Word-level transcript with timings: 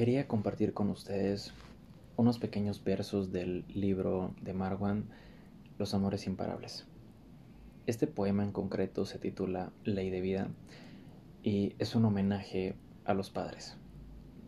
quería 0.00 0.26
compartir 0.26 0.72
con 0.72 0.88
ustedes 0.88 1.52
unos 2.16 2.38
pequeños 2.38 2.82
versos 2.82 3.32
del 3.32 3.66
libro 3.68 4.34
de 4.40 4.54
Marwan, 4.54 5.10
Los 5.76 5.92
Amores 5.92 6.26
Imparables. 6.26 6.86
Este 7.84 8.06
poema 8.06 8.42
en 8.42 8.50
concreto 8.50 9.04
se 9.04 9.18
titula 9.18 9.74
Ley 9.84 10.08
de 10.08 10.22
Vida 10.22 10.48
y 11.42 11.74
es 11.78 11.94
un 11.94 12.06
homenaje 12.06 12.76
a 13.04 13.12
los 13.12 13.28
padres, 13.28 13.76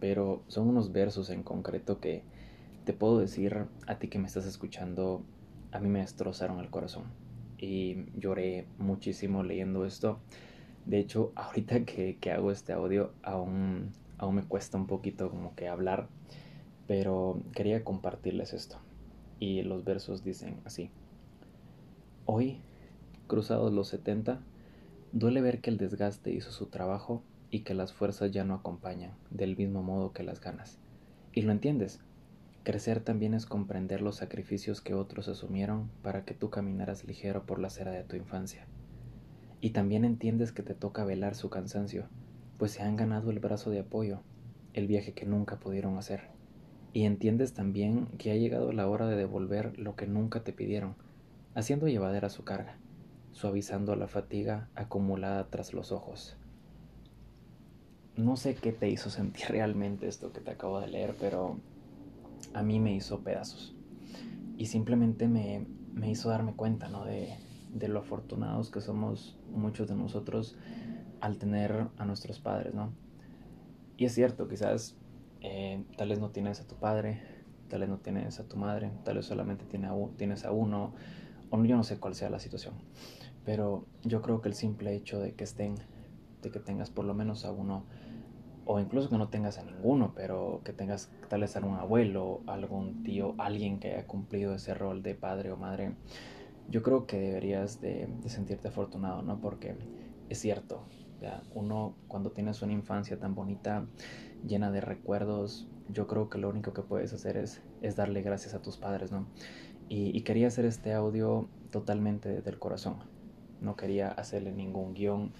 pero 0.00 0.42
son 0.46 0.68
unos 0.68 0.90
versos 0.90 1.28
en 1.28 1.42
concreto 1.42 2.00
que 2.00 2.22
te 2.86 2.94
puedo 2.94 3.18
decir 3.18 3.66
a 3.86 3.98
ti 3.98 4.08
que 4.08 4.18
me 4.18 4.28
estás 4.28 4.46
escuchando, 4.46 5.22
a 5.70 5.80
mí 5.80 5.90
me 5.90 6.00
destrozaron 6.00 6.60
el 6.60 6.70
corazón 6.70 7.04
y 7.58 8.06
lloré 8.18 8.64
muchísimo 8.78 9.42
leyendo 9.42 9.84
esto. 9.84 10.18
De 10.86 10.98
hecho, 10.98 11.30
ahorita 11.36 11.84
que, 11.84 12.16
hago 12.34 12.50
este 12.50 12.72
audio 12.72 13.12
aún 13.22 13.92
aún 14.22 14.36
me 14.36 14.44
cuesta 14.44 14.78
un 14.78 14.86
poquito 14.86 15.28
como 15.30 15.56
que 15.56 15.66
hablar, 15.66 16.06
pero 16.86 17.42
quería 17.52 17.82
compartirles 17.82 18.52
esto. 18.52 18.78
Y 19.40 19.62
los 19.62 19.84
versos 19.84 20.22
dicen 20.22 20.60
así. 20.64 20.90
Hoy, 22.24 22.60
cruzados 23.26 23.72
los 23.72 23.88
70, 23.88 24.40
duele 25.10 25.40
ver 25.40 25.60
que 25.60 25.70
el 25.70 25.76
desgaste 25.76 26.32
hizo 26.32 26.52
su 26.52 26.66
trabajo 26.66 27.24
y 27.50 27.60
que 27.60 27.74
las 27.74 27.92
fuerzas 27.92 28.30
ya 28.30 28.44
no 28.44 28.54
acompañan, 28.54 29.10
del 29.30 29.56
mismo 29.56 29.82
modo 29.82 30.12
que 30.12 30.22
las 30.22 30.40
ganas. 30.40 30.78
Y 31.32 31.42
lo 31.42 31.50
entiendes. 31.50 31.98
Crecer 32.62 33.00
también 33.00 33.34
es 33.34 33.44
comprender 33.44 34.02
los 34.02 34.16
sacrificios 34.16 34.80
que 34.80 34.94
otros 34.94 35.26
asumieron 35.26 35.90
para 36.00 36.24
que 36.24 36.34
tú 36.34 36.48
caminaras 36.48 37.04
ligero 37.04 37.44
por 37.44 37.58
la 37.58 37.66
acera 37.66 37.90
de 37.90 38.04
tu 38.04 38.14
infancia. 38.14 38.68
Y 39.60 39.70
también 39.70 40.04
entiendes 40.04 40.52
que 40.52 40.62
te 40.62 40.74
toca 40.74 41.04
velar 41.04 41.34
su 41.34 41.50
cansancio, 41.50 42.06
pues 42.58 42.72
se 42.72 42.82
han 42.82 42.96
ganado 42.96 43.30
el 43.30 43.40
brazo 43.40 43.70
de 43.70 43.80
apoyo, 43.80 44.20
el 44.72 44.86
viaje 44.86 45.12
que 45.12 45.26
nunca 45.26 45.58
pudieron 45.58 45.98
hacer. 45.98 46.30
Y 46.92 47.04
entiendes 47.04 47.54
también 47.54 48.06
que 48.18 48.30
ha 48.30 48.36
llegado 48.36 48.72
la 48.72 48.88
hora 48.88 49.06
de 49.06 49.16
devolver 49.16 49.78
lo 49.78 49.96
que 49.96 50.06
nunca 50.06 50.44
te 50.44 50.52
pidieron, 50.52 50.94
haciendo 51.54 51.88
llevadera 51.88 52.28
su 52.28 52.44
carga, 52.44 52.76
suavizando 53.32 53.96
la 53.96 54.08
fatiga 54.08 54.68
acumulada 54.74 55.48
tras 55.48 55.72
los 55.72 55.90
ojos. 55.92 56.36
No 58.16 58.36
sé 58.36 58.54
qué 58.54 58.72
te 58.72 58.90
hizo 58.90 59.08
sentir 59.08 59.46
realmente 59.48 60.06
esto 60.06 60.32
que 60.32 60.40
te 60.40 60.50
acabo 60.50 60.80
de 60.80 60.88
leer, 60.88 61.14
pero 61.18 61.58
a 62.52 62.62
mí 62.62 62.78
me 62.78 62.94
hizo 62.94 63.20
pedazos. 63.20 63.74
Y 64.58 64.66
simplemente 64.66 65.28
me, 65.28 65.66
me 65.94 66.10
hizo 66.10 66.28
darme 66.28 66.52
cuenta, 66.52 66.88
¿no? 66.88 67.04
De, 67.04 67.34
de 67.72 67.88
lo 67.88 68.00
afortunados 68.00 68.70
que 68.70 68.80
somos 68.80 69.38
muchos 69.50 69.88
de 69.88 69.94
nosotros 69.94 70.56
al 71.22 71.38
tener 71.38 71.86
a 71.96 72.04
nuestros 72.04 72.40
padres, 72.40 72.74
¿no? 72.74 72.92
Y 73.96 74.06
es 74.06 74.12
cierto, 74.12 74.48
quizás 74.48 74.96
eh, 75.40 75.84
tal 75.96 76.08
vez 76.08 76.18
no 76.18 76.30
tienes 76.30 76.60
a 76.60 76.66
tu 76.66 76.74
padre, 76.74 77.22
tal 77.68 77.80
vez 77.80 77.88
no 77.88 77.98
tienes 77.98 78.40
a 78.40 78.48
tu 78.48 78.56
madre, 78.56 78.90
tal 79.04 79.16
vez 79.16 79.26
solamente 79.26 79.64
tienes 79.64 80.44
a 80.44 80.50
uno, 80.50 80.92
o 81.50 81.64
yo 81.64 81.76
no 81.76 81.84
sé 81.84 82.00
cuál 82.00 82.16
sea 82.16 82.28
la 82.28 82.40
situación. 82.40 82.74
Pero 83.44 83.86
yo 84.02 84.20
creo 84.20 84.40
que 84.40 84.48
el 84.48 84.54
simple 84.54 84.96
hecho 84.96 85.20
de 85.20 85.34
que 85.34 85.44
estén, 85.44 85.76
de 86.42 86.50
que 86.50 86.58
tengas 86.58 86.90
por 86.90 87.04
lo 87.04 87.14
menos 87.14 87.44
a 87.44 87.52
uno, 87.52 87.84
o 88.64 88.80
incluso 88.80 89.08
que 89.08 89.16
no 89.16 89.28
tengas 89.28 89.58
a 89.58 89.64
ninguno, 89.64 90.14
pero 90.16 90.60
que 90.64 90.72
tengas 90.72 91.08
tal 91.28 91.42
vez 91.42 91.56
a 91.56 91.60
un 91.60 91.76
abuelo, 91.76 92.40
algún 92.48 93.04
tío, 93.04 93.36
alguien 93.38 93.78
que 93.78 93.92
haya 93.92 94.08
cumplido 94.08 94.56
ese 94.56 94.74
rol 94.74 95.04
de 95.04 95.14
padre 95.14 95.52
o 95.52 95.56
madre, 95.56 95.94
yo 96.68 96.82
creo 96.82 97.06
que 97.06 97.20
deberías 97.20 97.80
de, 97.80 98.08
de 98.08 98.28
sentirte 98.28 98.68
afortunado, 98.68 99.22
¿no? 99.22 99.40
Porque 99.40 99.76
es 100.28 100.40
cierto, 100.40 100.82
uno 101.54 101.94
cuando 102.08 102.30
tienes 102.30 102.62
una 102.62 102.72
infancia 102.72 103.18
tan 103.18 103.34
bonita, 103.34 103.86
llena 104.46 104.70
de 104.70 104.80
recuerdos, 104.80 105.68
yo 105.88 106.06
creo 106.06 106.28
que 106.28 106.38
lo 106.38 106.48
único 106.48 106.72
que 106.72 106.82
puedes 106.82 107.12
hacer 107.12 107.36
es, 107.36 107.62
es 107.80 107.96
darle 107.96 108.22
gracias 108.22 108.54
a 108.54 108.62
tus 108.62 108.76
padres, 108.76 109.12
¿no? 109.12 109.26
Y, 109.88 110.22
quería 110.22 110.46
hacer 110.46 110.64
este 110.64 110.94
audio 110.94 111.48
totalmente 111.70 112.40
del 112.40 112.58
corazón. 112.58 112.96
No 113.60 113.76
quería 113.76 114.08
hacerle 114.08 114.50
ningún 114.50 114.94
guion, 114.94 115.32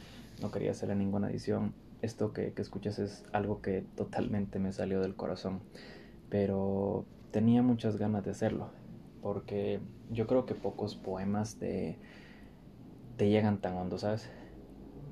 no 0.42 0.50
quería 0.50 0.72
hacerle 0.72 0.94
ninguna 0.94 1.30
edición. 1.30 1.72
Esto 2.02 2.34
que, 2.34 2.52
que 2.52 2.60
escuchas 2.60 2.98
es 2.98 3.24
algo 3.32 3.62
que 3.62 3.82
totalmente 3.96 4.58
me 4.58 4.72
salió 4.72 5.00
del 5.00 5.14
corazón. 5.14 5.60
Pero 6.28 7.06
tenía 7.30 7.62
muchas 7.62 7.96
ganas 7.96 8.24
de 8.26 8.32
hacerlo. 8.32 8.68
Porque 9.22 9.80
yo 10.10 10.26
creo 10.26 10.44
que 10.44 10.54
pocos 10.54 10.96
poemas 10.96 11.54
te, 11.56 11.96
te 13.16 13.30
llegan 13.30 13.58
tan 13.58 13.74
hondo, 13.74 13.96
¿sabes? 13.96 14.28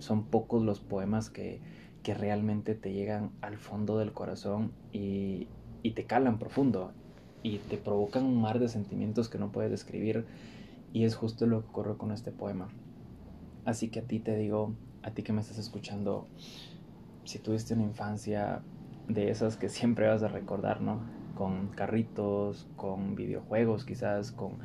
Son 0.00 0.24
pocos 0.24 0.62
los 0.62 0.80
poemas 0.80 1.30
que, 1.30 1.60
que 2.02 2.14
realmente 2.14 2.74
te 2.74 2.92
llegan 2.92 3.30
al 3.40 3.56
fondo 3.56 3.98
del 3.98 4.12
corazón 4.12 4.72
y, 4.92 5.46
y 5.82 5.92
te 5.92 6.04
calan 6.04 6.38
profundo 6.38 6.92
y 7.42 7.58
te 7.58 7.76
provocan 7.76 8.24
un 8.24 8.40
mar 8.40 8.58
de 8.58 8.68
sentimientos 8.68 9.28
que 9.28 9.38
no 9.38 9.52
puedes 9.52 9.70
describir 9.70 10.26
y 10.92 11.04
es 11.04 11.14
justo 11.14 11.46
lo 11.46 11.62
que 11.62 11.68
ocurre 11.68 11.96
con 11.96 12.12
este 12.12 12.32
poema. 12.32 12.68
Así 13.64 13.88
que 13.88 14.00
a 14.00 14.02
ti 14.02 14.18
te 14.18 14.36
digo, 14.36 14.74
a 15.02 15.12
ti 15.12 15.22
que 15.22 15.32
me 15.32 15.40
estás 15.40 15.58
escuchando, 15.58 16.26
si 17.24 17.38
tuviste 17.38 17.74
una 17.74 17.84
infancia 17.84 18.62
de 19.08 19.30
esas 19.30 19.56
que 19.56 19.68
siempre 19.68 20.08
vas 20.08 20.22
a 20.22 20.28
recordar, 20.28 20.80
¿no? 20.80 21.00
Con 21.34 21.68
carritos, 21.68 22.66
con 22.76 23.14
videojuegos 23.14 23.84
quizás, 23.84 24.32
con 24.32 24.58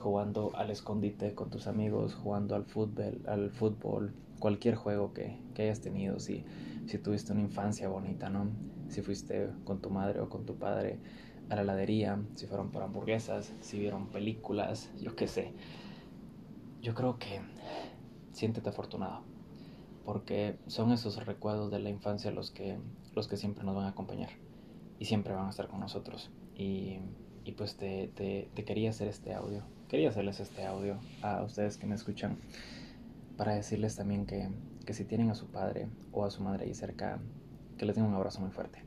jugando 0.00 0.50
al 0.56 0.70
escondite 0.70 1.34
con 1.34 1.50
tus 1.50 1.66
amigos, 1.66 2.14
jugando 2.14 2.56
al 2.56 2.64
fútbol, 2.64 3.22
al 3.26 3.50
fútbol, 3.50 4.12
cualquier 4.40 4.74
juego 4.74 5.12
que, 5.12 5.38
hayas 5.58 5.80
tenido, 5.80 6.18
si, 6.18 6.42
si 6.86 6.98
tuviste 6.98 7.32
una 7.32 7.42
infancia 7.42 7.88
bonita, 7.88 8.30
¿no? 8.30 8.48
Si 8.88 9.02
fuiste 9.02 9.50
con 9.64 9.80
tu 9.80 9.90
madre 9.90 10.20
o 10.20 10.28
con 10.30 10.46
tu 10.46 10.56
padre 10.56 10.98
a 11.50 11.54
la 11.54 11.62
heladería, 11.62 12.18
si 12.34 12.46
fueron 12.46 12.70
por 12.70 12.82
hamburguesas, 12.82 13.52
si 13.60 13.78
vieron 13.78 14.08
películas, 14.08 14.90
yo 14.98 15.14
qué 15.14 15.28
sé. 15.28 15.52
Yo 16.80 16.94
creo 16.94 17.18
que 17.18 17.40
siéntete 18.32 18.70
afortunado, 18.70 19.20
porque 20.06 20.56
son 20.66 20.92
esos 20.92 21.24
recuerdos 21.26 21.70
de 21.70 21.78
la 21.78 21.90
infancia 21.90 22.30
los 22.30 22.50
que, 22.50 22.78
los 23.14 23.28
que 23.28 23.36
siempre 23.36 23.64
nos 23.64 23.76
van 23.76 23.84
a 23.84 23.88
acompañar 23.90 24.30
y 24.98 25.04
siempre 25.04 25.34
van 25.34 25.46
a 25.46 25.50
estar 25.50 25.68
con 25.68 25.80
nosotros. 25.80 26.30
Y, 26.56 27.00
y 27.44 27.52
pues 27.52 27.76
te, 27.76 28.08
te 28.14 28.64
quería 28.64 28.90
hacer 28.90 29.08
este 29.08 29.34
audio, 29.34 29.62
quería 29.90 30.10
hacerles 30.10 30.38
este 30.38 30.64
audio 30.64 30.98
a 31.20 31.42
ustedes 31.42 31.76
que 31.76 31.84
me 31.84 31.96
escuchan 31.96 32.36
para 33.36 33.56
decirles 33.56 33.96
también 33.96 34.24
que, 34.24 34.48
que 34.86 34.94
si 34.94 35.04
tienen 35.04 35.30
a 35.30 35.34
su 35.34 35.48
padre 35.48 35.88
o 36.12 36.24
a 36.24 36.30
su 36.30 36.44
madre 36.44 36.66
ahí 36.66 36.74
cerca, 36.74 37.18
que 37.76 37.86
les 37.86 37.96
den 37.96 38.04
un 38.04 38.14
abrazo 38.14 38.40
muy 38.40 38.52
fuerte. 38.52 38.84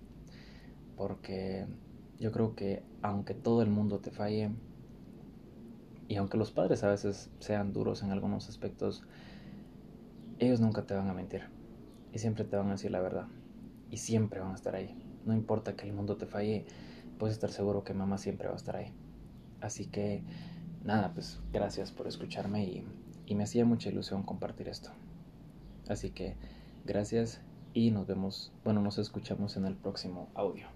Porque 0.96 1.66
yo 2.22 2.32
creo 2.32 2.56
que 2.56 2.84
aunque 3.02 3.34
todo 3.34 3.62
el 3.62 3.70
mundo 3.70 4.00
te 4.00 4.12
falle, 4.12 4.52
y 6.08 6.16
aunque 6.16 6.38
los 6.38 6.52
padres 6.52 6.86
a 6.86 6.90
veces 6.90 7.30
sean 7.40 7.74
duros 7.74 8.02
en 8.02 8.12
algunos 8.12 8.48
aspectos, 8.48 9.04
ellos 10.40 10.62
nunca 10.62 10.84
te 10.84 10.94
van 10.94 11.10
a 11.10 11.14
mentir. 11.14 11.42
Y 12.14 12.20
siempre 12.20 12.46
te 12.46 12.56
van 12.56 12.68
a 12.68 12.74
decir 12.74 12.92
la 12.92 13.02
verdad. 13.02 13.28
Y 13.90 13.98
siempre 13.98 14.40
van 14.40 14.52
a 14.52 14.56
estar 14.56 14.74
ahí. 14.74 14.98
No 15.26 15.34
importa 15.34 15.76
que 15.76 15.86
el 15.86 15.92
mundo 15.92 16.16
te 16.16 16.28
falle, 16.28 16.66
puedes 17.20 17.36
estar 17.36 17.52
seguro 17.52 17.84
que 17.84 17.94
mamá 17.94 18.18
siempre 18.18 18.48
va 18.48 18.54
a 18.54 18.58
estar 18.58 18.78
ahí. 18.78 18.94
Así 19.60 19.88
que, 19.88 20.24
nada, 20.84 21.14
pues 21.14 21.40
gracias 21.52 21.92
por 21.92 22.08
escucharme 22.08 22.64
y 22.66 22.86
y 23.26 23.36
me 23.36 23.44
hacía 23.44 23.66
mucha 23.66 23.90
ilusión 23.90 24.24
compartir 24.24 24.68
esto. 24.68 24.92
Así 25.88 26.12
que 26.12 26.36
gracias 26.86 27.42
y 27.74 27.92
nos 27.92 28.08
vemos, 28.08 28.52
bueno, 28.64 28.82
nos 28.82 28.98
escuchamos 28.98 29.58
en 29.58 29.66
el 29.66 29.76
próximo 29.76 30.30
audio. 30.36 30.68